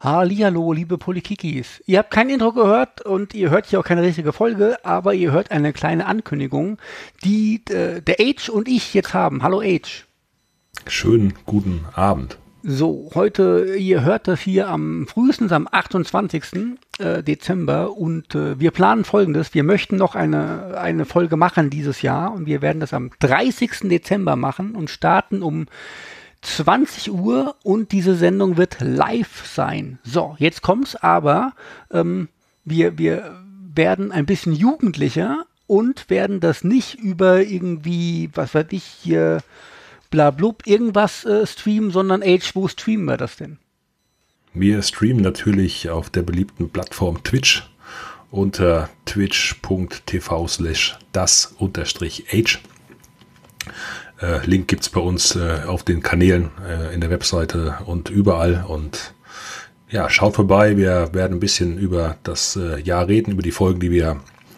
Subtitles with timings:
[0.00, 1.82] Hallihallo, liebe Polikikis.
[1.86, 5.32] Ihr habt kein Intro gehört und ihr hört hier auch keine richtige Folge, aber ihr
[5.32, 6.78] hört eine kleine Ankündigung,
[7.24, 9.42] die äh, der Age und ich jetzt haben.
[9.42, 10.06] Hallo Age.
[10.86, 12.38] Schönen guten Abend.
[12.62, 16.76] So, heute, ihr hört das hier am frühestens am 28.
[17.00, 19.52] Äh, Dezember und äh, wir planen folgendes.
[19.52, 23.88] Wir möchten noch eine, eine Folge machen dieses Jahr und wir werden das am 30.
[23.88, 25.66] Dezember machen und starten um
[26.42, 29.98] 20 Uhr und diese Sendung wird live sein.
[30.04, 31.52] So, jetzt kommt's aber.
[31.90, 32.28] Ähm,
[32.64, 33.42] wir, wir
[33.74, 39.42] werden ein bisschen jugendlicher und werden das nicht über irgendwie, was weiß ich, hier
[40.10, 43.58] blablub, irgendwas äh, streamen, sondern Age, wo streamen wir das denn?
[44.54, 47.68] Wir streamen natürlich auf der beliebten Plattform Twitch
[48.30, 52.60] unter twitch.tv slash das unterstrich Age.
[54.20, 58.10] Äh, Link gibt es bei uns äh, auf den Kanälen äh, in der Webseite und
[58.10, 58.64] überall.
[58.66, 59.14] Und
[59.90, 60.76] ja, schaut vorbei.
[60.76, 64.16] Wir werden ein bisschen über das äh, Jahr reden, über die Folgen, die wir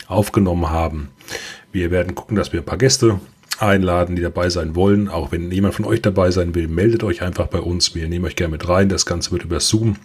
[0.08, 1.10] aufgenommen haben.
[1.72, 3.20] Wir werden gucken, dass wir ein paar Gäste
[3.58, 5.08] einladen, die dabei sein wollen.
[5.08, 7.94] Auch wenn jemand von euch dabei sein will, meldet euch einfach bei uns.
[7.94, 8.88] Wir nehmen euch gerne mit rein.
[8.88, 9.96] Das Ganze wird über Zoom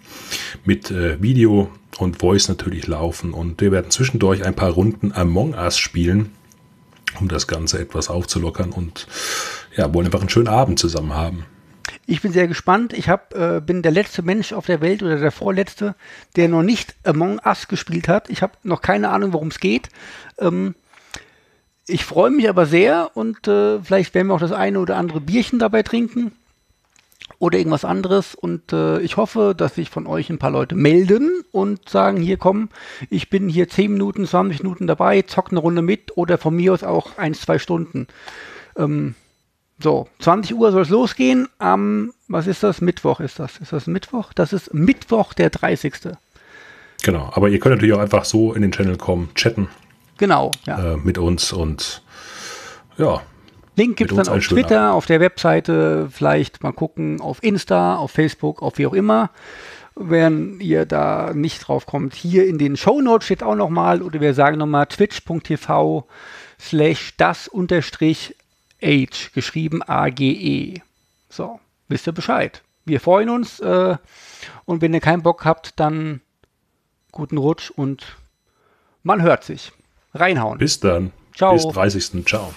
[0.65, 3.33] mit äh, Video und Voice natürlich laufen.
[3.33, 6.31] Und wir werden zwischendurch ein paar Runden Among Us spielen
[7.19, 9.07] um das Ganze etwas aufzulockern und
[9.75, 11.45] ja, wollen einfach einen schönen Abend zusammen haben.
[12.07, 12.93] Ich bin sehr gespannt.
[12.93, 15.95] Ich hab, äh, bin der letzte Mensch auf der Welt oder der vorletzte,
[16.35, 18.29] der noch nicht Among Us gespielt hat.
[18.29, 19.89] Ich habe noch keine Ahnung, worum es geht.
[20.39, 20.75] Ähm,
[21.87, 25.21] ich freue mich aber sehr und äh, vielleicht werden wir auch das eine oder andere
[25.21, 26.31] Bierchen dabei trinken
[27.39, 28.35] oder irgendwas anderes.
[28.35, 32.37] Und äh, ich hoffe, dass sich von euch ein paar Leute melden und sagen, hier
[32.37, 32.69] komm,
[33.09, 36.73] ich bin hier 10 Minuten, 20 Minuten dabei, zock eine Runde mit oder von mir
[36.73, 38.07] aus auch ein, zwei Stunden.
[38.77, 39.15] Ähm,
[39.79, 41.49] so, 20 Uhr soll es losgehen.
[41.59, 42.79] Am, was ist das?
[42.81, 43.57] Mittwoch ist das.
[43.57, 44.31] Ist das Mittwoch?
[44.33, 45.93] Das ist Mittwoch, der 30.
[47.03, 49.67] Genau, aber ihr könnt natürlich auch einfach so in den Channel kommen, chatten.
[50.17, 50.93] Genau, ja.
[50.93, 52.01] Äh, mit uns und
[52.97, 53.21] ja,
[53.75, 58.11] Link gibt es dann auf Twitter, auf der Webseite, vielleicht mal gucken, auf Insta, auf
[58.11, 59.31] Facebook, auf wie auch immer.
[59.95, 64.19] Wenn ihr da nicht drauf kommt, hier in den Show Notes steht auch nochmal, oder
[64.19, 66.05] wir sagen nochmal twitch.tv
[66.59, 68.35] slash das unterstrich
[68.83, 70.81] age, geschrieben A-G-E.
[71.29, 72.61] So, wisst ihr Bescheid.
[72.85, 73.97] Wir freuen uns äh,
[74.65, 76.21] und wenn ihr keinen Bock habt, dann
[77.11, 78.17] guten Rutsch und
[79.03, 79.71] man hört sich.
[80.13, 80.59] Reinhauen.
[80.59, 81.11] Bis dann.
[81.35, 81.53] Ciao.
[81.53, 82.25] Bis 30.
[82.25, 82.53] Ciao.